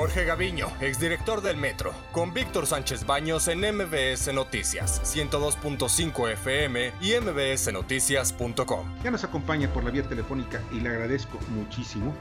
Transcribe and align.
Jorge 0.00 0.24
Gaviño, 0.24 0.68
exdirector 0.80 1.42
del 1.42 1.58
Metro, 1.58 1.92
con 2.10 2.32
Víctor 2.32 2.66
Sánchez 2.66 3.04
Baños 3.04 3.48
en 3.48 3.58
MBS 3.60 4.32
Noticias, 4.32 5.02
102.5 5.14 6.32
FM 6.32 6.92
y 7.02 7.20
mbsnoticias.com. 7.20 8.94
Ya 9.04 9.10
nos 9.10 9.24
acompaña 9.24 9.70
por 9.70 9.84
la 9.84 9.90
vía 9.90 10.02
telefónica 10.02 10.62
y 10.72 10.80
le 10.80 10.88
agradezco 10.88 11.38
muchísimo 11.50 12.14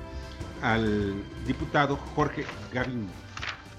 al 0.61 1.23
diputado 1.47 1.95
Jorge 1.95 2.43
Gaviño, 2.73 3.07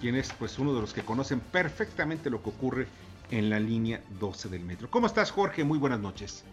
quien 0.01 0.15
es 0.15 0.33
pues 0.33 0.59
uno 0.59 0.73
de 0.73 0.81
los 0.81 0.95
que 0.95 1.03
conocen 1.03 1.41
perfectamente 1.41 2.31
lo 2.31 2.43
que 2.43 2.49
ocurre 2.49 2.87
en 3.31 3.51
la 3.51 3.61
línea 3.61 4.03
12 4.19 4.49
del 4.49 4.65
metro. 4.65 4.89
¿Cómo 4.89 5.09
estás, 5.09 5.31
Jorge? 5.31 5.63
Muy 5.63 5.79
buenas 5.79 6.01
noches. 6.01 6.47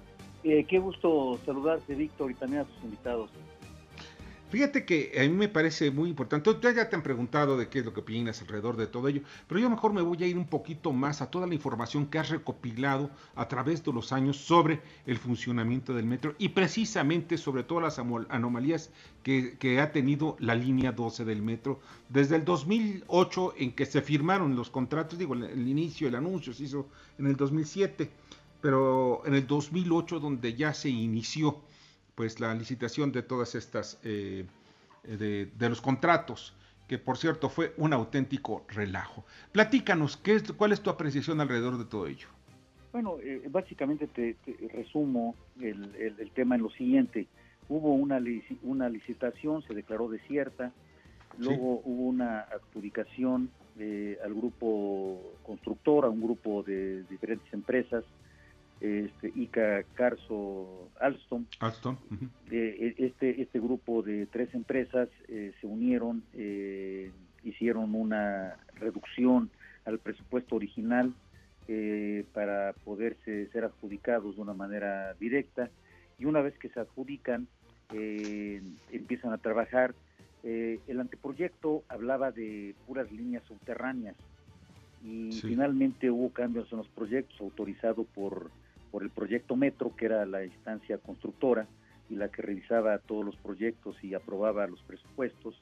Eh, 0.44 0.66
qué 0.68 0.80
gusto 0.80 1.40
saludarte, 1.46 1.96
Víctor, 1.96 2.30
y 2.30 2.34
también 2.34 2.64
a 2.64 2.66
tus 2.66 2.84
invitados. 2.84 3.30
Fíjate 4.50 4.86
que 4.86 5.12
a 5.18 5.24
mí 5.24 5.30
me 5.30 5.50
parece 5.50 5.92
muy 5.92 6.10
importante. 6.10 6.50
Ustedes 6.50 6.78
ya 6.78 6.90
te 6.90 6.96
han 6.96 7.04
preguntado 7.04 7.58
de 7.58 7.68
qué 7.68 7.80
es 7.80 7.86
lo 7.86 7.94
que 7.94 8.00
opinas 8.00 8.42
alrededor 8.42 8.78
de 8.78 8.88
todo 8.88 9.10
ello, 9.10 9.22
pero 9.46 9.60
yo 9.60 9.70
mejor 9.70 9.92
me 9.92 10.02
voy 10.02 10.24
a 10.24 10.28
ir 10.28 10.38
un 10.38 10.48
poquito 10.48 10.94
más 10.94 11.22
a 11.22 11.30
toda 11.30 11.48
la 11.48 11.54
información 11.54 12.08
que 12.08 12.18
has 12.18 12.30
recopilado 12.30 13.10
a 13.36 13.50
través 13.50 13.84
de 13.84 13.92
los 13.92 14.14
años 14.14 14.38
sobre 14.38 14.80
el 15.06 15.18
funcionamiento 15.18 15.94
del 15.94 16.06
metro 16.06 16.34
y 16.38 16.50
precisamente 16.50 17.38
sobre 17.38 17.64
todas 17.64 17.98
las 17.98 18.08
anomalías 18.30 18.90
que, 19.22 19.58
que 19.58 19.82
ha 19.82 19.92
tenido 19.92 20.38
la 20.40 20.56
línea 20.56 20.94
12 20.94 21.26
del 21.26 21.42
metro 21.42 21.82
desde 22.08 22.38
el 22.38 22.46
2008 22.46 23.56
en 23.58 23.74
que 23.74 23.86
se 23.86 24.02
firmaron 24.02 24.56
los 24.56 24.70
contratos, 24.70 25.20
digo, 25.20 25.34
el 25.34 25.68
inicio, 25.68 26.08
el 26.08 26.16
anuncio 26.16 26.54
se 26.54 26.64
hizo 26.64 26.88
en 27.20 27.28
el 27.28 27.36
2007, 27.36 28.10
pero 28.62 29.24
en 29.26 29.34
el 29.34 29.46
2008 29.46 30.22
donde 30.22 30.54
ya 30.54 30.74
se 30.74 30.88
inició 30.88 31.58
pues 32.18 32.40
la 32.40 32.52
licitación 32.56 33.12
de 33.12 33.22
todas 33.22 33.54
estas, 33.54 34.00
eh, 34.04 34.44
de, 35.04 35.70
los 35.70 35.82
contratos, 35.82 36.56
que 36.88 36.98
por 36.98 37.16
cierto 37.16 37.48
fue 37.48 37.76
un 37.78 37.94
auténtico 37.94 38.66
relajo. 38.70 39.24
Platícanos, 39.52 40.18
¿qué 40.18 40.34
es, 40.34 40.52
¿cuál 40.54 40.72
es 40.72 40.82
tu 40.82 40.90
apreciación 40.90 41.40
alrededor 41.42 41.78
de 41.78 41.86
todo 41.86 42.08
ello? 42.08 42.28
Bueno, 42.92 43.18
eh, 43.22 43.44
básicamente 43.52 44.08
te, 44.08 44.36
resumo 44.74 45.36
el, 45.62 46.32
tema 46.34 46.56
en 46.56 46.64
lo 46.64 46.72
siguiente. 46.72 47.28
Hubo 47.70 47.94
una, 47.94 48.20
una 48.64 48.90
licitación, 48.90 49.62
se 49.68 49.76
declaró 49.76 50.10
desierta, 50.10 50.72
luego 51.38 51.84
hubo 51.86 52.08
una 52.08 52.40
adjudicación 52.40 53.52
eh, 53.78 54.18
al 54.26 54.34
grupo 54.34 55.22
constructor, 55.46 56.06
a 56.06 56.10
un 56.10 56.24
grupo 56.24 56.64
de 56.64 57.04
diferentes 57.04 57.54
empresas, 57.54 58.04
este, 58.80 59.32
Ica 59.36 59.84
Carso 59.96 60.90
Alstom. 61.00 61.46
Alstom. 61.60 61.98
E, 62.52 62.96
este, 62.98 63.42
este 63.42 63.60
grupo 63.60 64.02
de 64.02 64.28
tres 64.28 64.54
empresas 64.54 65.10
eh, 65.28 65.54
se 65.60 65.68
unieron, 65.68 66.24
eh, 66.34 67.12
hicieron 67.44 67.96
una 67.96 68.58
reducción 68.76 69.50
al 69.86 70.00
presupuesto 70.00 70.56
original 70.56 71.14
eh, 71.68 72.26
para 72.34 72.74
poderse 72.84 73.48
ser 73.48 73.66
adjudicados 73.66 74.36
de 74.36 74.42
una 74.42 74.54
manera 74.54 75.14
directa 75.20 75.70
y 76.20 76.26
una 76.26 76.42
vez 76.42 76.58
que 76.58 76.70
se 76.70 76.80
adjudican 76.80 77.48
empiezan 78.92 79.32
a 79.32 79.38
trabajar. 79.38 79.96
el 80.44 81.00
anteproyecto 81.00 81.84
hablaba 81.88 82.32
de 82.32 82.76
puras 82.86 83.10
líneas 83.14 83.44
subterráneas 83.46 84.16
y 85.04 85.32
finalmente 85.42 86.10
hubo 86.10 86.30
cambios 86.30 86.72
en 86.72 86.80
los 86.80 86.88
proyectos 86.88 87.40
autorizados 87.40 88.06
por 88.08 88.52
por 88.92 89.04
el 89.04 89.10
proyecto 89.10 89.56
Metro, 89.56 89.96
que 89.96 90.06
era 90.06 90.26
la 90.26 90.46
instancia 90.46 90.98
constructora 90.98 91.68
y 92.10 92.16
la 92.16 92.30
que 92.30 92.42
revisaba 92.42 92.98
todos 93.00 93.26
los 93.26 93.36
proyectos 93.36 94.02
y 94.04 94.14
aprobaba 94.14 94.68
los 94.68 94.82
presupuestos, 94.84 95.60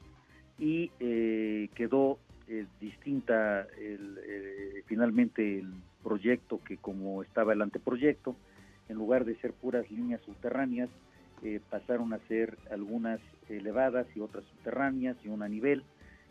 y 0.58 0.90
eh, 1.00 1.68
quedó 1.74 2.18
eh, 2.48 2.66
distinta 2.80 3.66
eh, 3.76 4.82
finalmente 4.86 5.58
el 5.58 5.72
proyecto 6.02 6.60
que 6.64 6.76
como 6.76 7.22
estaba 7.22 7.52
el 7.52 7.62
anteproyecto, 7.62 8.36
en 8.88 8.96
lugar 8.96 9.24
de 9.24 9.36
ser 9.36 9.52
puras 9.52 9.90
líneas 9.90 10.20
subterráneas, 10.22 10.88
pasaron 11.68 12.12
a 12.14 12.18
ser 12.28 12.56
algunas 12.70 13.20
elevadas 13.48 14.06
y 14.16 14.20
otras 14.20 14.44
subterráneas 14.44 15.16
y 15.24 15.28
una 15.28 15.44
a 15.44 15.48
nivel, 15.48 15.82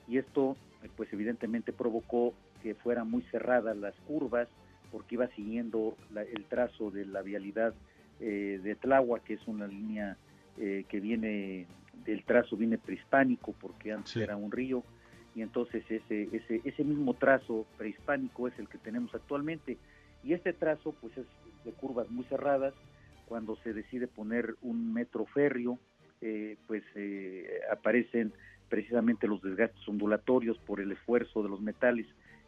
y 0.08 0.18
esto 0.18 0.58
pues 0.98 1.12
evidentemente 1.14 1.72
provocó 1.72 2.34
que 2.66 2.74
fueran 2.74 3.12
muy 3.12 3.22
cerradas 3.30 3.78
las 3.78 3.94
curvas, 4.08 4.48
porque 4.92 5.14
iba 5.14 5.28
siguiendo 5.36 5.96
el 6.16 6.46
trazo 6.46 6.90
de 6.90 7.06
la 7.06 7.22
vialidad 7.22 7.76
eh, 8.20 8.60
de 8.64 8.74
Tláhuac, 8.74 9.24
que 9.24 9.36
es 9.36 9.48
una 9.48 9.68
línea 9.68 10.18
eh, 10.58 10.84
que 10.90 11.00
viene, 11.00 11.68
del 12.06 12.24
trazo 12.24 12.58
viene 12.58 12.80
prehispánico, 12.80 13.54
porque 13.62 13.92
antes 13.92 14.16
era 14.18 14.36
un 14.36 14.52
río, 14.52 14.84
y 15.36 15.44
entonces 15.44 15.84
ese, 15.92 16.28
ese, 16.32 16.62
ese 16.64 16.84
mismo 16.84 17.14
trazo 17.14 17.68
prehispánico 17.78 18.48
es 18.48 18.58
el 18.58 18.68
que 18.68 18.80
tenemos 18.80 19.14
actualmente. 19.14 19.78
Y 20.24 20.34
este 20.34 20.52
trazo 20.52 20.96
pues 21.00 21.16
es 21.20 21.28
de 21.66 21.72
curvas 21.72 22.10
muy 22.10 22.26
cerradas, 22.26 22.74
cuando 23.28 23.58
se 23.58 23.74
decide 23.74 24.08
poner 24.08 24.56
un 24.64 24.92
metro 24.92 25.28
férreo, 25.28 25.78
eh, 26.22 26.58
pues 26.66 26.82
aparecen 27.72 28.34
precisamente 28.70 29.28
los 29.28 29.44
desgastes 29.44 29.88
ondulatorios 29.88 30.58
por 30.58 30.82
el 30.82 30.92
esfuerzo 30.94 31.44
de 31.44 31.50
los 31.50 31.62
metales 31.62 32.08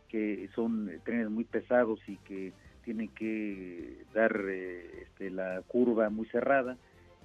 que 0.09 0.49
son 0.55 0.89
trenes 1.03 1.29
muy 1.29 1.43
pesados 1.43 1.99
y 2.07 2.17
que 2.17 2.53
tienen 2.83 3.09
que 3.09 4.05
dar 4.13 4.33
eh, 4.47 5.03
este, 5.03 5.29
la 5.29 5.61
curva 5.67 6.09
muy 6.09 6.25
cerrada 6.27 6.77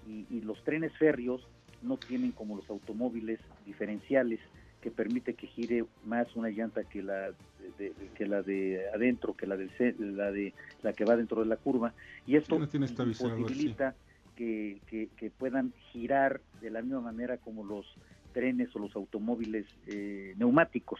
y, 0.08 0.40
los 0.40 0.60
trenes 0.64 0.92
férreos 0.98 1.46
no 1.82 1.96
tienen 1.96 2.32
como 2.32 2.56
los 2.56 2.68
automóviles 2.68 3.38
diferenciales 3.64 4.40
que 4.80 4.90
permite 4.90 5.34
que 5.34 5.46
gire 5.46 5.84
más 6.04 6.34
una 6.34 6.48
llanta 6.48 6.82
que 6.82 7.02
la 7.02 7.30
de, 7.78 7.92
que 8.16 8.26
la 8.26 8.42
de 8.42 8.88
adentro 8.92 9.34
que 9.34 9.46
la 9.46 9.56
de 9.56 9.70
la 10.00 10.32
de 10.32 10.52
la 10.82 10.92
que 10.92 11.04
va 11.04 11.16
dentro 11.16 11.40
de 11.40 11.46
la 11.46 11.56
curva 11.56 11.94
y 12.26 12.34
esto 12.34 12.58
posibilita 12.58 13.94
que, 14.34 14.80
que, 14.88 15.30
puedan 15.30 15.72
girar 15.92 16.40
de 16.60 16.70
la 16.70 16.82
misma 16.82 17.00
manera 17.00 17.36
como 17.36 17.62
los 17.62 17.86
trenes 18.32 18.74
o 18.74 18.80
los 18.80 18.96
automóviles 18.96 19.66
eh, 19.86 20.34
neumáticos 20.36 20.98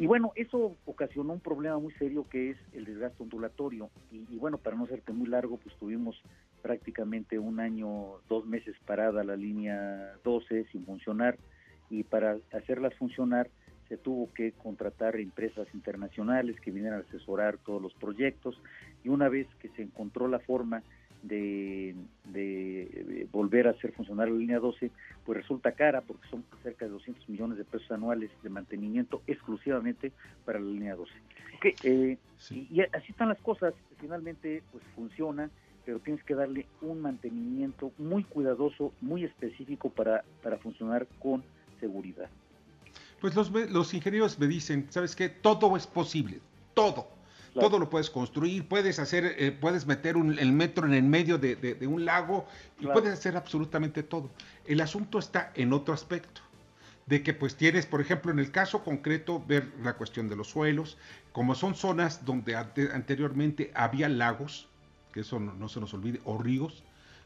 y 0.00 0.06
bueno, 0.06 0.32
eso 0.34 0.78
ocasionó 0.86 1.34
un 1.34 1.40
problema 1.40 1.78
muy 1.78 1.92
serio 1.92 2.26
que 2.26 2.52
es 2.52 2.56
el 2.72 2.86
desgaste 2.86 3.22
ondulatorio. 3.22 3.90
Y, 4.10 4.38
bueno, 4.38 4.56
para 4.56 4.74
no 4.74 4.86
serte 4.86 5.12
muy 5.12 5.28
largo, 5.28 5.58
pues 5.58 5.76
tuvimos 5.76 6.18
prácticamente 6.62 7.38
un 7.38 7.60
año, 7.60 8.14
dos 8.26 8.46
meses 8.46 8.74
parada 8.86 9.22
la 9.24 9.36
línea 9.36 10.14
12 10.24 10.68
sin 10.72 10.86
funcionar. 10.86 11.36
Y 11.90 12.04
para 12.04 12.38
hacerlas 12.50 12.94
funcionar 12.94 13.50
se 13.90 13.98
tuvo 13.98 14.32
que 14.32 14.52
contratar 14.52 15.16
empresas 15.16 15.68
internacionales 15.74 16.58
que 16.62 16.70
vinieran 16.70 17.00
a 17.00 17.02
asesorar 17.02 17.58
todos 17.58 17.82
los 17.82 17.92
proyectos. 17.92 18.58
Y 19.04 19.10
una 19.10 19.28
vez 19.28 19.48
que 19.60 19.68
se 19.68 19.82
encontró 19.82 20.28
la 20.28 20.38
forma 20.38 20.82
de, 21.22 21.94
volver 23.32 23.68
a 23.68 23.70
hacer 23.70 23.92
funcionar 23.92 24.28
la 24.28 24.36
línea 24.36 24.58
12, 24.58 24.90
pues 25.24 25.38
resulta 25.38 25.72
cara 25.72 26.00
porque 26.00 26.28
son 26.28 26.44
cerca 26.62 26.84
de 26.84 26.90
200 26.92 27.28
millones 27.28 27.58
de 27.58 27.64
pesos 27.64 27.90
anuales 27.90 28.30
de 28.42 28.48
mantenimiento 28.50 29.22
exclusivamente 29.26 30.12
para 30.44 30.58
la 30.58 30.66
línea 30.66 30.96
12. 30.96 31.12
Eh, 31.84 32.18
y, 32.50 32.80
así 32.80 33.12
están 33.12 33.28
las 33.28 33.40
cosas, 33.40 33.74
finalmente 34.00 34.62
pues 34.72 34.82
funciona, 34.94 35.50
pero 35.84 35.98
tienes 35.98 36.24
que 36.24 36.34
darle 36.34 36.66
un 36.80 37.00
mantenimiento 37.00 37.92
muy 37.98 38.24
cuidadoso, 38.24 38.92
muy 39.00 39.24
específico 39.24 39.90
para, 39.90 40.24
para 40.42 40.58
funcionar 40.58 41.06
con 41.20 41.42
seguridad. 41.80 42.28
Pues 43.20 43.34
los, 43.34 43.50
los 43.50 43.92
ingenieros 43.92 44.38
me 44.38 44.46
dicen, 44.46 44.86
¿sabes 44.88 45.14
qué? 45.14 45.28
Todo 45.28 45.76
es 45.76 45.86
posible, 45.86 46.40
todo 46.74 47.19
todo 47.54 47.78
lo 47.78 47.90
puedes 47.90 48.10
construir, 48.10 48.66
puedes 48.68 48.98
hacer, 48.98 49.34
eh, 49.38 49.52
puedes 49.52 49.86
meter 49.86 50.16
el 50.16 50.52
metro 50.52 50.86
en 50.86 50.94
el 50.94 51.02
medio 51.02 51.38
de, 51.38 51.78
un 51.86 52.04
lago 52.04 52.46
y 52.78 52.86
puedes 52.86 53.12
hacer 53.12 53.36
absolutamente 53.36 54.02
todo. 54.02 54.30
El 54.66 54.80
asunto 54.80 55.18
está 55.18 55.52
en 55.54 55.72
otro 55.72 55.94
aspecto 55.94 56.42
de 57.06 57.22
que 57.22 57.34
pues 57.34 57.56
tienes, 57.56 57.86
por 57.86 58.00
ejemplo, 58.00 58.30
en 58.30 58.38
el 58.38 58.52
caso 58.52 58.84
concreto, 58.84 59.42
ver 59.46 59.72
la 59.82 59.94
cuestión 59.94 60.28
de 60.28 60.36
los 60.36 60.48
suelos, 60.48 60.96
como 61.32 61.54
son 61.56 61.74
zonas 61.74 62.24
donde 62.24 62.54
anteriormente 62.54 63.72
había 63.74 64.08
lagos, 64.08 64.68
que 65.12 65.20
eso 65.20 65.40
no, 65.40 65.68
se 65.68 65.80
nos 65.80 65.92
olvide, 65.92 66.20
o 66.24 66.38
ríos, 66.38 66.84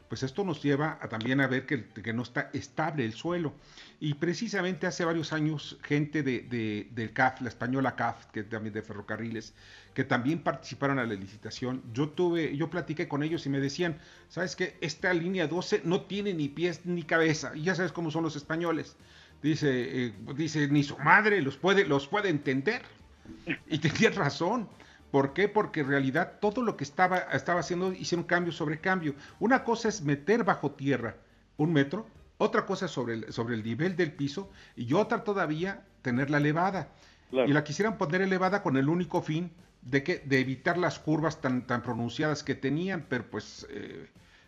pues 0.09 0.23
esto 0.23 0.43
nos 0.43 0.61
lleva 0.61 0.99
también 1.09 1.41
a 1.41 1.47
ver 1.47 1.65
que, 1.65 2.13
no 2.13 2.23
está 2.23 2.49
estable 2.53 3.05
el 3.05 3.13
suelo. 3.13 3.53
Y 3.99 4.15
precisamente 4.15 4.87
hace 4.87 5.03
varios 5.03 5.33
años, 5.33 5.77
gente 5.83 6.21
de, 6.21 6.87
del 6.91 7.13
CAF, 7.13 7.41
la 7.41 7.49
española 7.49 7.95
CAF, 7.95 8.25
que 8.27 8.43
también 8.43 8.73
de 8.73 8.81
ferrocarriles, 8.81 9.53
que 9.93 10.03
también 10.03 10.39
participaron 10.39 10.99
a 10.99 11.05
la 11.05 11.13
licitación, 11.13 11.81
yo 11.93 12.09
tuve, 12.09 12.55
yo 12.55 12.69
platiqué 12.69 13.07
con 13.07 13.23
ellos 13.23 13.45
y 13.45 13.49
me 13.49 13.59
decían, 13.59 13.97
¿sabes 14.29 14.55
qué? 14.55 14.77
Esta 14.81 15.13
línea 15.13 15.47
12 15.47 15.81
no 15.85 16.01
tiene 16.01 16.33
ni 16.33 16.49
pies 16.49 16.85
ni 16.85 17.03
cabeza, 17.03 17.53
y 17.55 17.63
ya 17.63 17.75
sabes 17.75 17.91
cómo 17.91 18.11
son 18.11 18.23
los 18.23 18.35
españoles. 18.35 18.95
Dice, 19.41 20.05
eh, 20.05 20.13
dice, 20.35 20.67
ni 20.67 20.83
su 20.83 20.97
madre 20.97 21.41
los 21.41 21.57
puede, 21.57 21.85
los 21.85 22.07
puede 22.07 22.29
entender. 22.29 22.81
Y 23.67 23.79
tenía 23.79 24.09
razón. 24.11 24.67
¿Por 25.11 25.33
qué? 25.33 25.47
Porque 25.47 25.81
en 25.81 25.87
realidad 25.87 26.39
todo 26.41 26.61
lo 26.61 26.75
que 26.77 26.83
estaba, 26.83 27.17
estaba 27.17 27.61
haciendo 27.61 27.93
hicieron 27.93 28.25
cambio 28.25 28.51
sobre 28.51 28.79
cambio. 28.79 29.15
Una 29.39 29.63
cosa 29.63 29.89
es 29.89 30.01
meter 30.01 30.43
bajo 30.43 30.71
tierra 30.71 31.15
un 31.57 31.71
metro, 31.71 32.05
otra 32.37 32.65
cosa 32.65 32.87
sobre 32.87 33.13
el, 33.15 33.33
sobre 33.33 33.55
el 33.55 33.63
nivel 33.63 33.95
del 33.95 34.11
piso 34.11 34.49
y 34.75 34.93
otra 34.93 35.23
todavía 35.23 35.85
tenerla 36.01 36.37
elevada. 36.37 36.89
Y 37.31 37.51
la 37.51 37.63
quisieran 37.63 37.97
poner 37.97 38.21
elevada 38.21 38.61
con 38.61 38.77
el 38.77 38.87
único 38.87 39.21
fin 39.21 39.51
de 39.81 40.03
que 40.03 40.19
de 40.19 40.39
evitar 40.39 40.77
las 40.77 40.99
curvas 40.99 41.41
tan 41.41 41.67
tan 41.67 41.81
pronunciadas 41.81 42.43
que 42.43 42.55
tenían, 42.55 43.05
pero 43.09 43.29
pues 43.29 43.67
eh, 43.69 44.07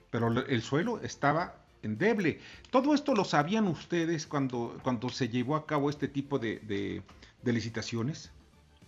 pero 0.10 0.30
el 0.30 0.62
suelo 0.62 1.00
estaba 1.02 1.56
endeble. 1.84 2.40
Todo 2.70 2.94
esto 2.94 3.14
lo 3.14 3.26
sabían 3.26 3.68
ustedes 3.68 4.26
cuando 4.28 4.78
cuando 4.84 5.10
se 5.10 5.30
llevó 5.30 5.56
a 5.56 5.66
cabo 5.66 5.90
este 5.90 6.08
tipo 6.08 6.40
de, 6.40 6.60
de, 6.60 7.54
licitaciones. 7.54 8.32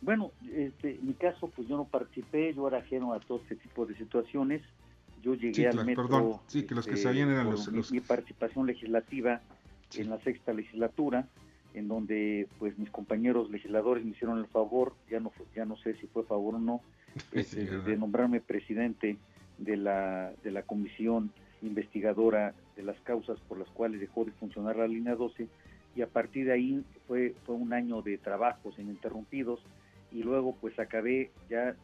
Bueno, 0.01 0.31
este, 0.54 0.96
en 0.96 1.07
mi 1.07 1.13
caso, 1.13 1.51
pues 1.56 1.68
yo 1.68 1.78
no 1.78 1.86
participé, 1.86 2.54
yo 2.54 2.68
era 2.68 2.80
ajeno 2.80 3.13
a 3.13 3.19
todo 3.19 3.40
este 3.40 3.56
tipo 3.56 3.86
de 3.86 3.96
situaciones. 3.96 4.62
Yo 5.22 5.36
llegué 5.36 5.68
al 5.68 5.86
metro. 5.86 6.07
Perdón, 6.07 6.34
sí, 6.48 6.63
que 6.63 6.74
los 6.75 6.86
que 6.86 6.94
este, 6.94 7.04
sabían 7.04 7.30
eran 7.30 7.50
los, 7.50 7.69
mi, 7.72 7.81
mi, 7.92 8.00
participación 8.00 8.66
legislativa 8.66 9.42
en 9.96 10.10
la 10.10 10.19
sexta 10.22 10.54
legislatura 10.54 11.28
en 11.74 11.88
donde 11.88 12.48
pues 12.57 12.78
mis 12.78 12.90
compañeros 12.90 13.50
legisladores 13.51 14.04
me 14.04 14.12
hicieron 14.12 14.40
el 14.40 14.48
favor, 14.48 14.94
ya 15.10 15.19
no 15.19 15.31
ya 15.56 15.66
no 15.66 15.78
sé 15.78 15.96
si 15.96 16.07
fue 16.07 16.24
favor 16.24 16.56
o 16.56 16.60
no, 16.60 16.81
este, 17.31 17.66
de 17.66 17.98
nombrarme 17.98 18.42
presidente 18.42 19.18
de 19.57 19.78
la, 19.78 20.34
de 20.44 20.51
la 20.51 20.63
comisión 20.63 21.31
investigadora 21.62 22.54
de 22.75 22.84
las 22.84 23.00
causas 23.01 23.40
por 23.48 23.57
las 23.60 23.69
cuales 23.69 24.00
dejó 24.00 24.25
de 24.25 24.31
funcionar 24.31 24.78
la 24.78 24.88
línea 24.88 25.16
12 25.16 25.48
y 25.96 26.01
a 26.01 26.07
partir 26.07 26.46
de 26.46 26.54
ahí 26.54 26.84
fue, 27.07 27.36
fue 27.46 27.56
un 27.56 27.74
año 27.74 28.01
de 28.01 28.18
trabajos 28.18 28.80
ininterrumpidos 28.80 29.60
y 30.12 30.24
luego 30.24 30.56
pues 30.60 30.78
acabé 30.80 31.32
ya, 31.50 31.76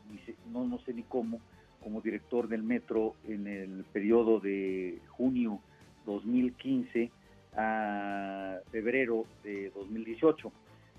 no, 0.52 0.66
no 0.66 0.80
sé 0.80 0.94
ni 0.94 1.04
cómo, 1.04 1.40
como 1.82 2.02
director 2.02 2.48
del 2.48 2.64
metro 2.64 3.16
en 3.28 3.48
el 3.48 3.86
periodo 3.94 4.40
de 4.40 5.00
junio 5.10 5.60
2015 6.06 7.12
a 7.56 8.60
febrero 8.72 9.26
de 9.44 9.72
2018. 9.76 10.52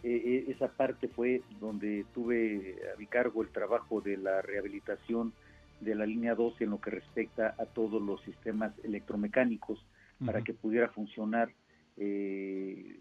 E, 0.02 0.08
e, 0.08 0.50
esa 0.52 0.69
parte 0.69 1.08
fue 1.08 1.43
donde 1.61 2.05
tuve 2.14 2.76
a 2.94 2.99
mi 2.99 3.06
cargo 3.06 3.43
el 3.43 3.49
trabajo 3.49 4.00
de 4.00 4.17
la 4.17 4.43
rehabilitación 4.43 5.32
de 5.81 5.94
la 5.94 6.06
línea 6.06 6.34
12 6.34 6.64
en 6.64 6.70
lo 6.70 6.81
que 6.81 6.90
respecta 6.90 7.55
a 7.58 7.67
todos 7.67 8.00
los 8.00 8.23
sistemas 8.23 8.73
electromecánicos 8.84 9.84
para 10.25 10.43
que 10.43 10.55
pudiera 10.55 10.88
funcionar 10.88 11.50
eh, 11.99 12.96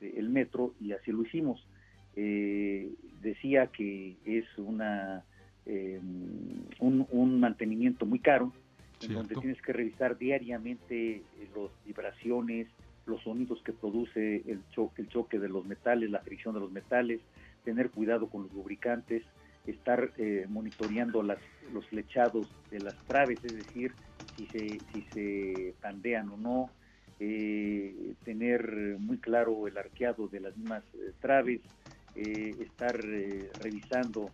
el 0.00 0.28
metro 0.28 0.74
y 0.80 0.92
así 0.92 1.10
lo 1.10 1.22
hicimos. 1.22 1.66
Eh, 2.16 2.90
decía 3.22 3.68
que 3.68 4.16
es 4.24 4.44
una 4.58 5.24
em, 5.66 6.64
un, 6.80 7.40
mantenimiento 7.40 8.06
muy 8.06 8.18
caro, 8.18 8.52
en 9.02 9.14
donde 9.14 9.34
tienes 9.36 9.60
que 9.62 9.72
revisar 9.72 10.18
diariamente 10.18 11.22
las 11.54 11.70
vibraciones, 11.86 12.68
los 13.06 13.22
sonidos 13.22 13.62
que 13.62 13.72
produce 13.72 14.42
el 14.46 14.62
choque, 14.70 15.02
el 15.02 15.08
choque 15.08 15.38
de 15.38 15.48
los 15.48 15.64
metales, 15.66 16.10
la 16.10 16.20
fricción 16.20 16.54
de 16.54 16.60
los 16.60 16.70
metales, 16.70 17.20
tener 17.64 17.90
cuidado 17.90 18.28
con 18.28 18.44
los 18.44 18.52
lubricantes, 18.52 19.22
estar 19.66 20.12
eh, 20.18 20.46
monitoreando 20.48 21.22
las, 21.22 21.38
los 21.72 21.86
flechados 21.86 22.48
de 22.70 22.80
las 22.80 22.96
traves, 23.06 23.38
es 23.44 23.54
decir, 23.54 23.92
si 24.36 24.46
se, 24.46 24.80
si 24.92 25.02
se 25.12 25.74
pandean 25.80 26.28
o 26.30 26.36
no, 26.36 26.70
eh, 27.18 28.14
tener 28.24 28.96
muy 28.98 29.18
claro 29.18 29.66
el 29.68 29.76
arqueado 29.76 30.28
de 30.28 30.40
las 30.40 30.56
mismas 30.56 30.82
eh, 32.16 32.56
estar 32.60 32.96
revisando 32.96 34.30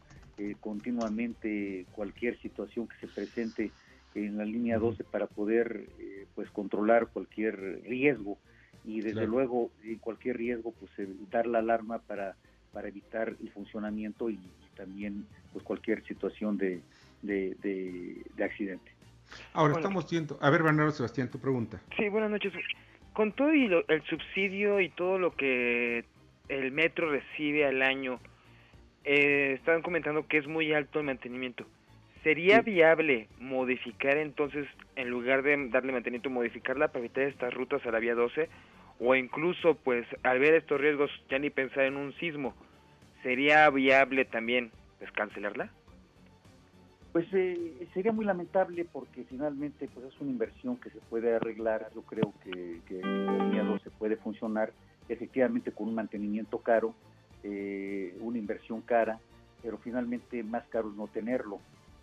continuamente 0.60 1.86
cualquier 1.92 2.38
situación 2.42 2.86
que 2.86 3.06
se 3.06 3.06
presente 3.06 3.70
en 4.14 4.36
la 4.36 4.44
línea 4.44 4.78
12 4.78 5.02
para 5.04 5.26
poder 5.26 5.88
pues 6.34 6.50
controlar 6.50 7.06
cualquier 7.06 7.82
riesgo 7.84 8.36
y 8.84 9.00
desde 9.00 9.26
luego 9.26 9.70
en 9.82 9.96
cualquier 9.96 10.36
riesgo 10.36 10.72
pues 10.78 10.90
dar 11.30 11.46
la 11.46 11.58
alarma 11.60 12.00
para, 12.00 12.36
para 12.72 12.88
evitar 12.88 13.34
el 13.40 13.50
funcionamiento 13.50 14.28
y, 14.30 14.38
también 14.76 15.26
pues 15.54 15.64
cualquier 15.64 16.04
situación 16.06 16.58
de, 16.58 16.82
de, 17.22 18.44
accidente. 18.44 18.92
Ahora 19.54 19.76
estamos 19.76 20.08
viendo, 20.10 20.38
a 20.40 20.50
ver 20.50 20.62
Bernardo 20.62 20.92
Sebastián, 20.92 21.30
tu 21.30 21.38
pregunta. 21.38 21.80
Sí, 21.96 22.10
buenas 22.10 22.30
noches. 22.30 22.52
Con 23.14 23.32
todo 23.32 23.54
y 23.54 23.64
el 23.88 24.02
subsidio 24.02 24.78
y 24.80 24.90
todo 24.90 25.18
lo 25.18 25.34
que 25.34 26.04
el 26.48 26.72
metro 26.72 27.10
recibe 27.10 27.66
al 27.66 27.82
año, 27.82 28.20
eh, 29.04 29.52
estaban 29.54 29.82
comentando 29.82 30.26
que 30.26 30.38
es 30.38 30.46
muy 30.46 30.72
alto 30.72 31.00
el 31.00 31.06
mantenimiento. 31.06 31.66
¿Sería 32.22 32.60
viable 32.60 33.28
modificar 33.38 34.16
entonces, 34.16 34.66
en 34.96 35.10
lugar 35.10 35.42
de 35.42 35.68
darle 35.68 35.92
mantenimiento, 35.92 36.28
modificarla 36.28 36.88
para 36.88 37.00
evitar 37.04 37.24
estas 37.24 37.54
rutas 37.54 37.84
a 37.86 37.90
la 37.92 38.00
vía 38.00 38.14
12? 38.14 38.48
o 38.98 39.14
incluso 39.14 39.74
pues 39.74 40.06
al 40.22 40.38
ver 40.38 40.54
estos 40.54 40.80
riesgos 40.80 41.10
ya 41.30 41.38
ni 41.38 41.50
pensar 41.50 41.84
en 41.84 41.96
un 41.96 42.12
sismo, 42.14 42.54
¿sería 43.22 43.68
viable 43.70 44.24
también 44.24 44.70
pues 44.98 45.10
cancelarla? 45.12 45.70
Pues 47.12 47.26
eh, 47.32 47.88
sería 47.94 48.12
muy 48.12 48.24
lamentable 48.24 48.84
porque 48.84 49.24
finalmente 49.24 49.88
pues 49.92 50.06
es 50.06 50.20
una 50.20 50.30
inversión 50.30 50.76
que 50.76 50.90
se 50.90 50.98
puede 50.98 51.34
arreglar, 51.34 51.90
yo 51.94 52.02
creo 52.02 52.32
que, 52.44 52.80
que 52.86 53.00
la 53.00 53.78
se 53.82 53.90
puede 53.90 54.16
funcionar 54.16 54.72
efectivamente 55.08 55.72
con 55.72 55.88
un 55.88 55.94
mantenimiento 55.94 56.58
caro, 56.58 56.94
eh, 57.42 58.16
una 58.20 58.38
inversión 58.38 58.80
cara, 58.82 59.20
pero 59.62 59.78
finalmente 59.78 60.42
más 60.42 60.66
caro 60.68 60.90
es 60.90 60.96
no 60.96 61.06
tenerlo. 61.06 61.60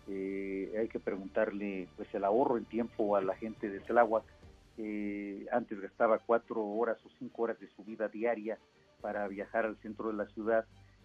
Eh, 0.08 0.74
hay 0.78 0.88
que 0.88 1.00
preguntarle 1.00 1.88
pues 1.96 2.12
el 2.14 2.24
ahorro 2.24 2.58
en 2.58 2.64
tiempo 2.64 3.16
a 3.16 3.22
la 3.22 3.34
gente 3.36 3.70
de 3.70 3.80
Tláhuac, 3.80 4.24
antes 5.52 5.80
gastaba 5.80 6.18
cuatro 6.18 6.64
horas 6.64 6.98
o 7.06 7.08
cinco 7.18 7.42
horas 7.42 7.60
de 7.60 7.68
su 7.68 7.84
vida 7.84 8.08
diaria 8.08 8.58
para 9.00 9.28
viajar 9.28 9.66
al 9.66 9.76
centro 9.76 10.08
de 10.08 10.16
la 10.16 10.26
ciudad 10.26 10.64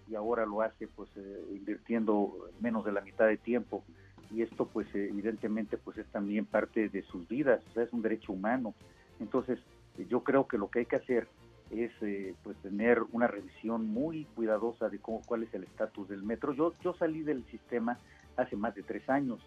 y 0.09 0.15
ahora 0.15 0.45
lo 0.45 0.61
hace 0.61 0.87
pues 0.87 1.09
eh, 1.17 1.45
invirtiendo 1.51 2.49
menos 2.59 2.83
de 2.83 2.91
la 2.91 3.01
mitad 3.01 3.27
de 3.27 3.37
tiempo 3.37 3.83
y 4.31 4.41
esto 4.41 4.67
pues 4.67 4.87
evidentemente 4.93 5.77
pues 5.77 5.97
es 5.97 6.07
también 6.07 6.45
parte 6.45 6.89
de 6.89 7.03
sus 7.03 7.27
vidas, 7.27 7.61
o 7.69 7.73
sea, 7.73 7.83
es 7.83 7.93
un 7.93 8.01
derecho 8.01 8.31
humano. 8.31 8.73
Entonces 9.19 9.59
yo 10.07 10.23
creo 10.23 10.47
que 10.47 10.57
lo 10.57 10.69
que 10.69 10.79
hay 10.79 10.85
que 10.85 10.95
hacer 10.95 11.27
es 11.71 11.91
eh, 12.01 12.35
pues 12.43 12.57
tener 12.57 13.01
una 13.11 13.27
revisión 13.27 13.87
muy 13.87 14.25
cuidadosa 14.35 14.89
de 14.89 14.99
cómo, 14.99 15.21
cuál 15.25 15.43
es 15.43 15.53
el 15.53 15.63
estatus 15.63 16.09
del 16.09 16.23
metro. 16.23 16.53
Yo, 16.53 16.73
yo 16.83 16.93
salí 16.95 17.21
del 17.23 17.45
sistema 17.45 17.97
hace 18.37 18.55
más 18.55 18.75
de 18.75 18.83
tres 18.83 19.07
años, 19.09 19.39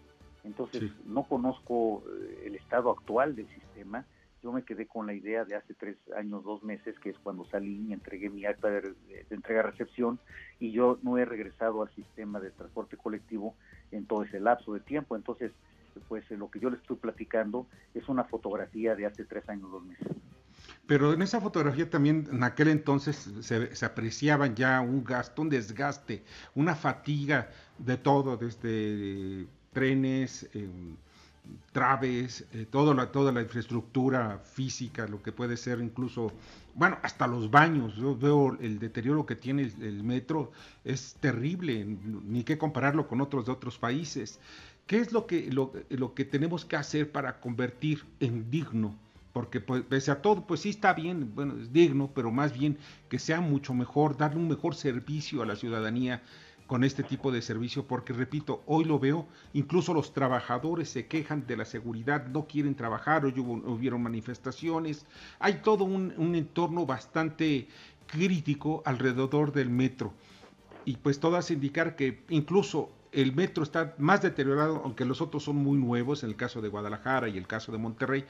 entonces 0.43 0.91
no 1.05 1.23
conozco 1.23 2.03
eh, 2.07 2.43
el 2.45 2.55
estado 2.55 2.91
actual 2.91 3.35
del 3.35 3.47
sistema, 3.47 4.05
yo 4.43 4.51
me 4.51 4.63
quedé 4.63 4.87
con 4.87 5.07
la 5.07 5.13
idea 5.13 5.45
de 5.45 5.55
hace 5.55 5.73
tres 5.73 5.95
años, 6.17 6.43
dos 6.43 6.63
meses, 6.63 6.99
que 6.99 7.11
es 7.11 7.17
cuando 7.19 7.45
salí 7.45 7.87
y 7.87 7.93
entregué 7.93 8.29
mi 8.29 8.43
acta 8.43 8.69
de, 8.69 8.93
entrega-recepción, 9.29 10.19
y 10.59 10.73
yo 10.73 10.99
no 11.01 11.17
he 11.17 11.23
regresado 11.23 11.81
al 11.81 11.89
sistema 11.95 12.41
de 12.41 12.51
transporte 12.51 12.97
colectivo 12.97 13.55
en 13.91 14.05
todo 14.05 14.23
ese 14.23 14.41
lapso 14.41 14.73
de 14.73 14.81
tiempo. 14.81 15.15
Entonces, 15.15 15.53
pues 16.09 16.29
lo 16.31 16.51
que 16.51 16.59
yo 16.59 16.69
le 16.69 16.75
estoy 16.75 16.97
platicando 16.97 17.67
es 17.93 18.09
una 18.09 18.25
fotografía 18.25 18.95
de 18.95 19.05
hace 19.05 19.23
tres 19.23 19.47
años, 19.47 19.71
dos 19.71 19.85
meses. 19.85 20.07
Pero 20.85 21.13
en 21.13 21.21
esa 21.21 21.39
fotografía 21.39 21.89
también 21.89 22.27
en 22.31 22.43
aquel 22.43 22.67
entonces 22.67 23.29
se, 23.41 23.75
se 23.75 23.85
apreciaban 23.85 24.55
ya 24.55 24.81
un 24.81 25.03
gasto, 25.03 25.41
un 25.41 25.49
desgaste, 25.49 26.23
una 26.55 26.75
fatiga 26.75 27.49
de 27.77 27.97
todo, 27.97 28.35
desde 28.35 29.47
trenes, 29.71 30.49
eh, 30.53 30.69
traves, 31.71 32.45
eh, 32.53 32.67
la, 32.71 33.11
toda 33.11 33.31
la 33.31 33.41
infraestructura 33.41 34.39
física, 34.39 35.07
lo 35.07 35.21
que 35.21 35.31
puede 35.31 35.57
ser 35.57 35.79
incluso, 35.79 36.31
bueno, 36.75 36.97
hasta 37.01 37.27
los 37.27 37.49
baños. 37.49 37.95
Yo 37.95 38.15
veo 38.17 38.57
el 38.59 38.79
deterioro 38.79 39.25
que 39.25 39.35
tiene 39.35 39.63
el, 39.81 40.03
metro, 40.03 40.51
es 40.83 41.15
terrible, 41.19 41.85
ni 41.85 42.43
qué 42.43 42.57
compararlo 42.57 43.07
con 43.07 43.21
otros 43.21 43.45
de 43.45 43.51
otros 43.51 43.77
países. 43.77 44.39
¿Qué 44.87 44.99
es 44.99 45.11
lo 45.11 45.25
que, 45.27 45.51
lo, 45.51 45.73
lo 45.89 46.13
que 46.13 46.25
tenemos 46.25 46.65
que 46.65 46.75
hacer 46.75 47.11
para 47.11 47.39
convertir 47.39 48.03
en 48.19 48.49
digno? 48.51 48.97
Porque 49.33 49.59
pues, 49.59 49.81
pese 49.83 50.11
a 50.11 50.21
todo, 50.21 50.45
pues 50.45 50.61
sí 50.61 50.69
está 50.69 50.93
bien, 50.93 51.33
bueno, 51.33 51.55
es 51.59 51.73
digno, 51.73 52.11
pero 52.13 52.31
más 52.31 52.53
bien 52.57 52.77
que 53.09 53.19
sea 53.19 53.41
mucho 53.41 53.73
mejor, 53.73 54.15
darle 54.15 54.39
un 54.39 54.47
mejor 54.47 54.75
servicio 54.75 55.41
a 55.41 55.45
la 55.45 55.55
ciudadanía 55.55 56.21
con 56.67 56.83
este 56.83 57.03
tipo 57.03 57.31
de 57.31 57.41
servicio, 57.41 57.85
porque 57.85 58.13
repito, 58.13 58.63
hoy 58.67 58.85
lo 58.85 58.99
veo, 58.99 59.27
incluso 59.53 59.93
los 59.93 60.13
trabajadores 60.13 60.89
se 60.89 61.07
quejan 61.07 61.45
de 61.45 61.57
la 61.57 61.65
seguridad, 61.65 62.27
no 62.27 62.47
quieren 62.47 62.75
trabajar, 62.75 63.25
hoy 63.25 63.33
hubo, 63.37 63.53
hubieron 63.71 64.01
manifestaciones, 64.01 65.05
hay 65.39 65.61
todo 65.63 65.83
un, 65.83 66.13
un 66.17 66.35
entorno 66.35 66.85
bastante 66.85 67.67
crítico 68.07 68.81
alrededor 68.85 69.51
del 69.51 69.69
metro. 69.69 70.13
Y 70.85 70.97
pues 70.97 71.19
todo 71.19 71.37
hace 71.37 71.53
indicar 71.53 71.95
que 71.95 72.23
incluso 72.29 72.89
el 73.13 73.33
metro 73.33 73.63
está 73.63 73.93
más 73.97 74.21
deteriorado, 74.21 74.81
aunque 74.83 75.05
los 75.05 75.21
otros 75.21 75.43
son 75.43 75.57
muy 75.57 75.77
nuevos, 75.77 76.23
en 76.23 76.29
el 76.29 76.35
caso 76.35 76.61
de 76.61 76.69
Guadalajara 76.69 77.29
y 77.29 77.37
el 77.37 77.47
caso 77.47 77.71
de 77.71 77.77
Monterrey, 77.77 78.25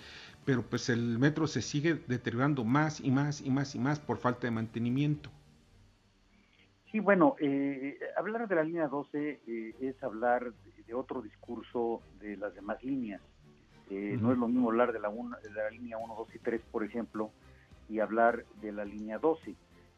pero 0.45 0.63
pues 0.63 0.89
el 0.89 1.19
metro 1.19 1.47
se 1.47 1.61
sigue 1.61 1.95
deteriorando 2.07 2.63
más 2.63 2.99
y 2.99 3.11
más 3.11 3.41
y 3.41 3.49
más 3.49 3.75
y 3.75 3.79
más 3.79 3.99
por 3.99 4.17
falta 4.17 4.47
de 4.47 4.51
mantenimiento. 4.51 5.29
Sí, 6.91 6.99
bueno, 6.99 7.35
eh, 7.39 7.97
hablar 8.17 8.47
de 8.47 8.55
la 8.55 8.63
línea 8.63 8.87
12 8.87 9.41
eh, 9.47 9.75
es 9.79 10.03
hablar 10.03 10.53
de 10.85 10.93
otro 10.93 11.21
discurso 11.21 12.01
de 12.19 12.37
las 12.37 12.53
demás 12.53 12.83
líneas. 12.83 13.21
Eh, 13.89 14.17
no 14.19 14.31
es 14.31 14.37
lo 14.37 14.47
mismo 14.47 14.69
hablar 14.69 14.93
de 14.93 14.99
la, 14.99 15.09
de 15.09 15.51
la 15.51 15.69
línea 15.69 15.97
1, 15.97 16.15
2 16.15 16.35
y 16.35 16.39
3, 16.39 16.61
por 16.71 16.83
ejemplo, 16.83 17.31
y 17.89 17.99
hablar 17.99 18.45
de 18.61 18.71
la 18.71 18.85
línea 18.85 19.17
12. 19.19 19.55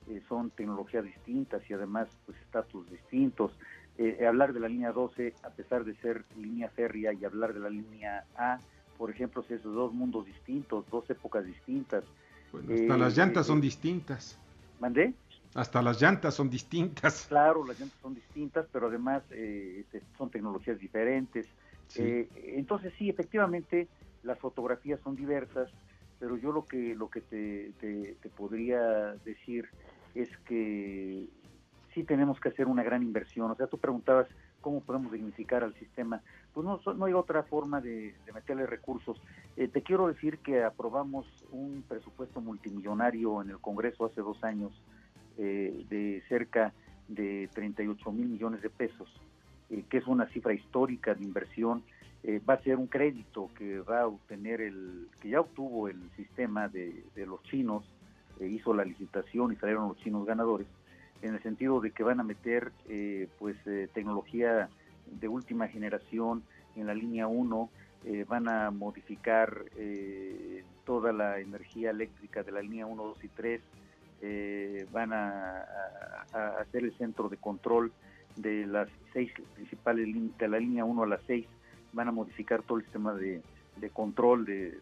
eh, 0.08 0.22
son 0.28 0.52
tecnologías 0.52 1.04
distintas 1.04 1.68
y 1.70 1.74
además 1.74 2.08
pues 2.26 2.38
estatus 2.42 2.90
distintos. 2.90 3.58
Eh, 3.98 4.26
hablar 4.28 4.54
de 4.54 4.60
la 4.60 4.68
línea 4.68 4.92
12, 4.92 5.34
a 5.44 5.50
pesar 5.50 5.86
de 5.86 5.96
ser 5.96 6.26
línea 6.38 6.70
férrea, 6.70 7.14
y 7.14 7.24
hablar 7.24 7.54
de 7.54 7.60
la 7.62 7.70
línea 7.70 8.26
A, 8.36 8.60
por 8.98 9.10
ejemplo, 9.10 9.44
son 9.44 9.58
esos 9.58 9.74
dos 9.74 9.94
mundos 9.94 10.26
distintos, 10.26 10.86
dos 10.90 11.10
épocas 11.10 11.46
distintas. 11.46 12.04
hasta 12.54 12.98
las 12.98 13.18
llantas 13.18 13.48
son 13.48 13.62
distintas. 13.62 14.38
¿Mandé? 14.80 15.14
Hasta 15.54 15.82
las 15.82 16.02
llantas 16.02 16.34
son 16.34 16.50
distintas. 16.50 17.26
Claro, 17.30 17.66
las 17.66 17.80
llantas 17.80 18.00
son 18.02 18.14
distintas, 18.14 18.68
pero 18.72 18.88
además 18.88 19.24
este, 19.32 20.02
son 20.18 20.30
tecnologías 20.30 20.80
diferentes. 20.80 21.48
entonces 21.96 22.94
sí, 22.98 23.10
efectivamente, 23.10 23.88
las 24.24 24.40
fotografías 24.40 25.00
son 25.02 25.16
diversas, 25.16 25.70
pero 26.20 26.38
yo 26.38 26.52
lo 26.52 26.66
que 26.66 26.96
lo 26.96 27.10
que 27.10 27.22
te, 27.22 27.72
te, 27.80 28.30
podría 28.30 29.14
decir 29.24 29.70
es 30.14 30.30
que 30.40 31.28
sí 31.94 32.04
tenemos 32.04 32.40
que 32.40 32.50
hacer 32.50 32.68
una 32.68 32.84
gran 32.84 33.04
inversión. 33.04 33.52
O 33.52 33.56
sea, 33.56 33.68
tú 33.68 33.78
preguntabas 33.78 34.28
cómo 34.62 34.82
podemos 34.82 35.12
dignificar 35.12 35.64
al 35.64 35.74
sistema. 35.76 36.22
Pues 36.56 36.66
no, 36.66 36.80
no 36.94 37.06
hay 37.06 37.12
otra 37.12 37.44
forma 37.44 37.82
de, 37.82 38.16
meterle 38.34 38.66
recursos. 38.66 39.22
Eh, 39.58 39.68
te 39.68 39.82
quiero 39.82 40.08
decir 40.08 40.38
que 40.38 40.64
aprobamos 40.64 41.26
un 41.52 41.84
presupuesto 41.86 42.40
multimillonario 42.40 43.42
en 43.42 43.50
el 43.50 43.60
Congreso 43.60 44.06
hace 44.06 44.22
dos 44.22 44.42
años 44.42 44.72
eh, 45.38 45.86
de 45.90 46.24
cerca 46.30 46.72
de 47.10 47.50
38 47.54 48.10
mil 48.14 48.30
millones 48.30 48.62
de 48.62 48.70
pesos, 48.70 49.10
eh, 49.70 49.84
que 49.90 49.98
es 49.98 50.08
una 50.08 50.28
cifra 50.28 50.54
histórica 50.54 51.14
de 51.14 51.26
inversión 51.26 51.84
va 52.50 52.56
a 52.56 52.64
ser 52.64 52.78
un 52.78 52.88
crédito 52.88 53.52
que 53.56 53.82
va 53.82 54.02
a 54.02 54.08
obtener 54.08 54.60
el, 54.60 55.10
que 55.22 55.30
ya 55.30 55.42
obtuvo 55.42 55.90
el 55.90 56.10
sistema 56.16 56.68
de, 56.68 57.04
los 57.18 57.44
chinos, 57.44 57.86
hizo 58.42 58.74
la 58.74 58.84
licitación 58.84 59.54
y 59.54 59.58
salieron 59.58 59.90
los 59.90 59.98
chinos 60.00 60.26
ganadores, 60.26 60.66
en 61.22 61.36
el 61.36 61.44
sentido 61.44 61.80
de 61.82 61.92
que 61.92 62.02
van 62.02 62.20
a 62.20 62.24
meter 62.24 62.72
pues 63.38 63.56
tecnología 63.94 64.70
de 65.12 65.28
última 65.28 65.68
generación 65.68 66.44
en 66.76 66.88
la 66.88 66.94
línea 66.94 67.28
1, 67.28 67.70
van 68.28 68.48
a 68.48 68.70
modificar 68.70 69.66
toda 70.86 71.12
la 71.12 71.40
energía 71.40 71.90
eléctrica 71.90 72.44
de 72.44 72.52
la 72.52 72.62
línea 72.62 72.86
1, 72.86 73.04
2 73.04 73.24
y 73.24 73.28
3, 73.30 73.62
van 74.92 75.14
a, 75.14 75.66
hacer 76.60 76.84
el 76.84 76.96
centro 76.98 77.30
de 77.30 77.38
control 77.38 77.92
de 78.36 78.68
las 78.68 78.90
seis 79.14 79.32
principales 79.56 80.08
líneas, 80.08 80.38
de 80.38 80.48
la 80.48 80.60
línea 80.60 80.86
1 80.86 81.04
a 81.04 81.08
la 81.08 81.20
6, 81.26 81.48
van 81.94 82.10
a 82.10 82.12
modificar 82.12 82.62
todo 82.62 82.78
el 82.78 82.84
sistema 82.84 83.14
de, 83.14 83.42
control 83.94 84.46
de, 84.46 84.80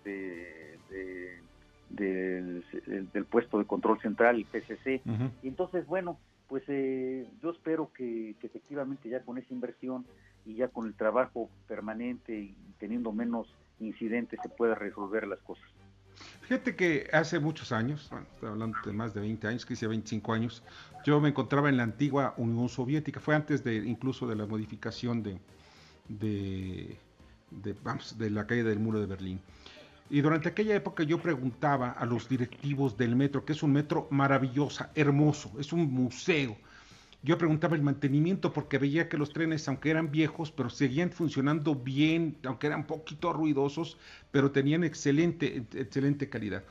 del, 1.89 3.25
puesto 3.29 3.59
de 3.59 3.65
control 3.65 3.99
central, 4.01 4.35
el 4.37 4.45
PCC. 4.45 5.01
Y 5.41 5.47
entonces, 5.47 5.85
bueno, 5.85 6.17
pues 6.53 6.65
eh, 6.67 7.27
yo 7.41 7.49
espero 7.49 7.91
que, 7.91 8.35
efectivamente 8.43 9.09
ya 9.09 9.23
con 9.23 9.39
esa 9.39 9.51
inversión 9.51 10.05
y 10.45 10.53
ya 10.53 10.67
con 10.67 10.85
el 10.85 10.93
trabajo 10.93 11.49
permanente 11.67 12.31
y 12.31 12.55
teniendo 12.77 13.11
menos 13.11 13.47
incidentes 13.79 14.39
se 14.39 14.49
pueda 14.49 14.75
resolver 14.75 15.25
las 15.25 15.39
cosas. 15.39 15.65
Fíjate 16.41 16.75
que 16.75 17.09
hace 17.11 17.39
muchos 17.39 17.71
años, 17.71 18.11
estoy 18.35 18.49
hablando 18.49 18.77
de 18.85 18.93
más 18.93 19.15
de 19.15 19.21
20 19.21 19.47
años, 19.47 19.65
quizá 19.65 19.87
25 19.87 20.31
años, 20.31 20.63
yo 21.03 21.19
me 21.19 21.29
encontraba 21.29 21.69
en 21.69 21.77
la 21.77 21.81
antigua 21.81 22.35
Unión 22.37 22.69
Soviética, 22.69 23.19
fue 23.19 23.33
antes 23.33 23.63
de 23.63 23.77
incluso 23.77 24.27
de 24.27 24.35
la 24.35 24.45
modificación 24.45 25.23
de, 25.23 25.39
de, 26.07 26.99
vamos, 27.83 28.15
de 28.19 28.29
la 28.29 28.45
calle 28.45 28.63
del 28.63 28.77
muro 28.77 28.99
de 28.99 29.07
Berlín. 29.07 29.41
Y 30.13 30.21
durante 30.21 30.47
aquella 30.47 30.75
época 30.75 31.01
yo 31.01 31.19
preguntaba 31.19 31.89
a 31.89 32.05
los 32.05 32.29
directivos 32.29 32.95
del 32.95 33.15
metro, 33.15 33.43
que 33.43 33.53
es 33.53 33.63
un 33.63 33.71
metro 33.73 34.07
maravilloso, 34.11 34.85
hermoso, 34.93 35.51
es 35.59 35.73
un 35.73 35.91
museo. 35.91 36.55
Yo 37.23 37.35
preguntaba 37.39 37.75
el 37.75 37.81
mantenimiento 37.81 38.53
porque 38.53 38.77
veía 38.77 39.09
que 39.09 39.17
los 39.17 39.33
trenes, 39.33 39.67
aunque 39.67 39.89
eran 39.89 40.11
viejos, 40.11 40.51
pero 40.51 40.69
seguían 40.69 41.09
funcionando 41.09 41.73
bien, 41.73 42.37
aunque 42.45 42.67
eran 42.67 42.85
poquito 42.85 43.33
ruidosos, 43.33 43.97
pero 44.29 44.51
tenían 44.51 44.83
excelente, 44.83 45.65
excelente 45.73 46.29
calidad. 46.29 46.63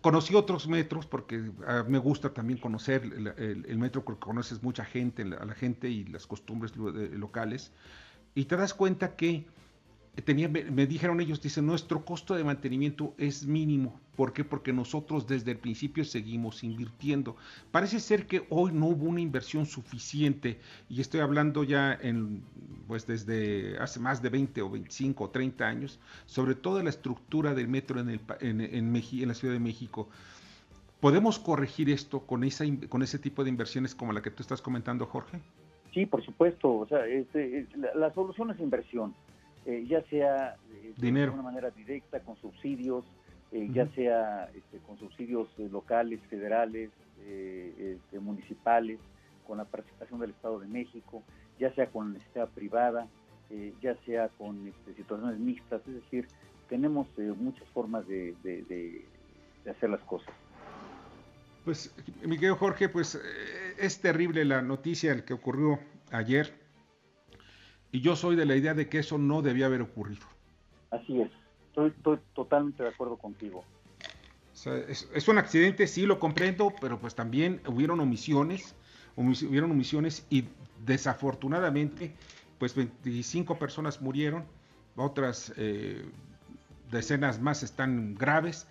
Conocí 0.00 0.36
otros 0.36 0.68
metros 0.68 1.06
porque 1.06 1.50
ah, 1.66 1.84
me 1.88 1.98
gusta 1.98 2.32
también 2.32 2.60
conocer 2.60 3.02
el, 3.36 3.78
metro 3.78 4.04
porque 4.04 4.20
conoces 4.20 4.62
mucha 4.62 4.84
gente, 4.84 5.22
a 5.22 5.44
la 5.44 5.54
gente 5.54 5.90
y 5.90 6.04
las 6.04 6.28
costumbres 6.28 6.76
locales 6.76 7.72
y 8.36 8.44
te 8.44 8.56
das 8.56 8.74
cuenta 8.74 9.16
que 9.16 9.44
tenía, 10.20 10.48
me, 10.48 10.86
dijeron 10.86 11.20
ellos, 11.20 11.40
dicen, 11.40 11.64
nuestro 11.64 12.04
costo 12.04 12.34
de 12.34 12.44
mantenimiento 12.44 13.14
es 13.16 13.46
mínimo. 13.46 13.98
¿Por 14.14 14.34
qué? 14.34 14.44
Porque 14.44 14.72
nosotros 14.72 15.26
desde 15.26 15.52
el 15.52 15.56
principio 15.56 16.04
seguimos 16.04 16.62
invirtiendo. 16.62 17.36
Parece 17.70 17.98
ser 17.98 18.26
que 18.26 18.44
hoy 18.50 18.72
no 18.72 18.86
hubo 18.88 19.06
una 19.06 19.22
inversión 19.22 19.64
suficiente, 19.64 20.60
y 20.90 21.00
estoy 21.00 21.20
hablando 21.20 21.64
ya 21.64 21.94
en, 21.94 22.42
pues 22.86 23.06
desde 23.06 23.78
hace 23.78 24.00
más 24.00 24.20
de 24.20 24.28
20 24.28 24.60
o 24.60 24.70
25 24.70 25.24
o 25.24 25.30
30 25.30 25.66
años, 25.66 25.98
sobre 26.26 26.54
toda 26.54 26.82
la 26.82 26.90
estructura 26.90 27.54
del 27.54 27.68
metro 27.68 28.00
en, 28.00 28.10
el, 28.10 28.20
en, 28.40 28.60
en, 28.60 28.94
en 28.94 29.28
la 29.28 29.34
Ciudad 29.34 29.54
de 29.54 29.60
México. 29.60 30.08
¿Podemos 31.02 31.40
corregir 31.40 31.90
esto 31.90 32.20
con, 32.20 32.44
esa, 32.44 32.64
con 32.88 33.02
ese 33.02 33.18
tipo 33.18 33.42
de 33.42 33.50
inversiones 33.50 33.92
como 33.92 34.12
la 34.12 34.22
que 34.22 34.30
tú 34.30 34.42
estás 34.42 34.62
comentando, 34.62 35.04
Jorge? 35.06 35.40
Sí, 35.92 36.06
por 36.06 36.24
supuesto. 36.24 36.72
O 36.72 36.86
sea, 36.86 37.04
este, 37.06 37.66
la, 37.94 38.14
solución 38.14 38.52
es 38.52 38.60
inversión, 38.60 39.12
eh, 39.66 39.84
ya 39.86 40.02
sea 40.04 40.56
eh, 40.70 40.94
de 40.96 41.10
una 41.28 41.42
manera 41.42 41.70
directa 41.70 42.20
con 42.20 42.36
subsidios, 42.36 43.04
eh, 43.52 43.68
ya 43.72 43.86
sea 43.88 44.50
este, 44.54 44.78
con 44.86 44.98
subsidios 44.98 45.48
locales, 45.58 46.20
federales, 46.28 46.90
este, 47.24 48.18
municipales, 48.18 48.98
con 49.46 49.58
la 49.58 49.64
participación 49.64 50.20
del 50.20 50.30
Estado 50.30 50.58
de 50.58 50.66
México, 50.66 51.22
ya 51.58 51.72
sea 51.74 51.86
con 51.86 52.08
la 52.08 52.18
necesidad 52.18 52.48
privada, 52.48 53.06
ya 53.80 53.94
sea 54.06 54.28
con 54.38 54.66
este, 54.66 54.94
situaciones 54.94 55.38
mixtas. 55.38 55.82
Es 55.86 55.94
decir, 55.94 56.26
tenemos 56.68 57.06
muchas 57.36 57.68
formas 57.68 58.08
de, 58.08 58.34
de 58.42 59.04
hacer 59.70 59.90
las 59.90 60.00
cosas. 60.00 60.34
Pues, 61.64 61.94
mi 62.22 62.36
querido 62.36 62.56
Jorge, 62.56 62.88
pues 62.88 63.14
eh, 63.14 63.74
es 63.78 64.00
terrible 64.00 64.44
la 64.44 64.62
noticia 64.62 65.12
el 65.12 65.24
que 65.24 65.34
ocurrió 65.34 65.78
ayer. 66.10 66.52
Y 67.92 68.00
yo 68.00 68.16
soy 68.16 68.36
de 68.36 68.46
la 68.46 68.56
idea 68.56 68.72
de 68.72 68.88
que 68.88 68.98
eso 68.98 69.18
no 69.18 69.42
debía 69.42 69.66
haber 69.66 69.82
ocurrido. 69.82 70.26
Así 70.90 71.20
es, 71.20 71.30
estoy, 71.68 71.92
totalmente 72.34 72.82
de 72.82 72.88
acuerdo 72.88 73.18
contigo. 73.18 73.64
es, 74.88 75.28
un 75.28 75.38
accidente, 75.38 75.86
sí 75.86 76.06
lo 76.06 76.18
comprendo, 76.18 76.72
pero 76.80 76.98
pues 76.98 77.14
también 77.14 77.60
hubieron 77.66 78.00
omisiones, 78.00 78.74
hubieron 79.16 79.70
omisiones 79.70 80.26
y 80.30 80.46
desafortunadamente, 80.86 82.14
pues 82.58 82.74
25 82.74 83.58
personas 83.58 84.00
murieron, 84.00 84.44
otras 84.96 85.52
eh, 85.58 86.02
decenas 86.90 87.40
más 87.40 87.62
están 87.62 88.14
graves 88.14 88.66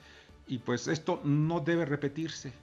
y 0.47 0.57
pues 0.57 0.87
esto 0.87 1.21
no 1.23 1.59
debe 1.59 1.85
repetirse. 1.85 2.53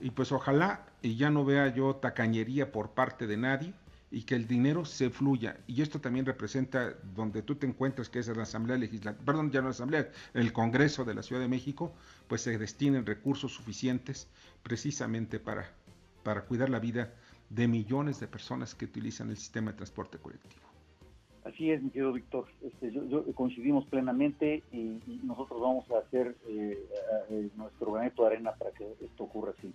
Y 0.00 0.10
pues 0.10 0.32
ojalá 0.32 0.86
y 1.02 1.16
ya 1.16 1.30
no 1.30 1.44
vea 1.44 1.72
yo 1.72 1.94
tacañería 1.96 2.72
por 2.72 2.90
parte 2.90 3.28
de 3.28 3.36
nadie 3.36 3.74
y 4.14 4.22
que 4.22 4.36
el 4.36 4.46
dinero 4.46 4.84
se 4.84 5.10
fluya. 5.10 5.58
Y 5.66 5.82
esto 5.82 6.00
también 6.00 6.24
representa 6.24 6.94
donde 7.14 7.42
tú 7.42 7.56
te 7.56 7.66
encuentras, 7.66 8.08
que 8.08 8.20
es 8.20 8.28
la 8.28 8.44
Asamblea 8.44 8.78
Legislativa, 8.78 9.24
perdón, 9.24 9.50
ya 9.50 9.60
no 9.60 9.66
la 9.66 9.72
Asamblea, 9.72 10.08
el 10.34 10.52
Congreso 10.52 11.04
de 11.04 11.14
la 11.14 11.22
Ciudad 11.22 11.42
de 11.42 11.48
México, 11.48 11.92
pues 12.28 12.42
se 12.42 12.56
destinen 12.56 13.04
recursos 13.04 13.52
suficientes 13.52 14.28
precisamente 14.62 15.40
para, 15.40 15.68
para 16.22 16.44
cuidar 16.44 16.70
la 16.70 16.78
vida 16.78 17.12
de 17.50 17.66
millones 17.66 18.20
de 18.20 18.28
personas 18.28 18.76
que 18.76 18.84
utilizan 18.84 19.30
el 19.30 19.36
sistema 19.36 19.72
de 19.72 19.78
transporte 19.78 20.18
colectivo. 20.18 20.62
Así 21.44 21.72
es, 21.72 21.82
mi 21.82 21.90
querido 21.90 22.12
Víctor. 22.12 22.46
Este, 22.62 22.92
yo, 22.92 23.24
coincidimos 23.34 23.84
plenamente 23.86 24.62
y, 24.72 25.00
nosotros 25.24 25.60
vamos 25.60 25.90
a 25.90 25.98
hacer 25.98 26.36
eh, 26.46 27.50
nuestro 27.56 27.92
granito 27.92 28.22
de 28.22 28.28
arena 28.28 28.52
para 28.52 28.70
que 28.70 28.94
esto 29.00 29.24
ocurra 29.24 29.52
así. 29.58 29.72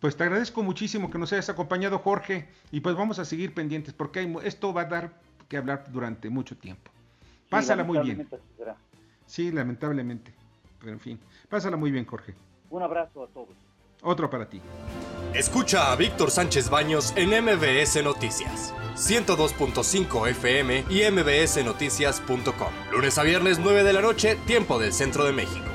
Pues 0.00 0.16
te 0.16 0.24
agradezco 0.24 0.62
muchísimo 0.62 1.10
que 1.10 1.18
nos 1.18 1.32
hayas 1.32 1.50
acompañado, 1.50 1.98
Jorge, 1.98 2.48
y 2.72 2.80
pues 2.80 2.96
vamos 2.96 3.18
a 3.18 3.24
seguir 3.24 3.52
pendientes 3.52 3.92
porque 3.92 4.34
esto 4.44 4.72
va 4.72 4.82
a 4.82 4.84
dar 4.86 5.12
que 5.48 5.58
hablar 5.58 5.84
durante 5.92 6.30
mucho 6.30 6.56
tiempo. 6.56 6.90
Pásala 7.50 7.84
muy 7.84 7.98
bien. 7.98 8.26
Sí, 9.26 9.52
lamentablemente. 9.52 10.32
Pero 10.78 10.92
en 10.92 11.00
fin, 11.00 11.20
pásala 11.48 11.76
muy 11.76 11.90
bien, 11.90 12.06
Jorge. 12.06 12.34
Un 12.70 12.82
abrazo 12.82 13.24
a 13.24 13.26
todos. 13.28 13.54
Otro 14.02 14.30
para 14.30 14.48
ti. 14.48 14.62
Escucha 15.34 15.92
a 15.92 15.96
Víctor 15.96 16.30
Sánchez 16.30 16.70
Baños 16.70 17.12
en 17.16 17.30
MBS 17.30 18.02
Noticias, 18.02 18.74
102.5 18.94 20.28
FM 20.30 20.84
y 20.88 21.02
MBSNoticias.com. 21.10 22.72
Lunes 22.92 23.18
a 23.18 23.22
viernes 23.22 23.58
9 23.58 23.84
de 23.84 23.92
la 23.92 24.00
noche, 24.00 24.36
tiempo 24.46 24.78
del 24.78 24.92
centro 24.92 25.24
de 25.24 25.32
México. 25.32 25.69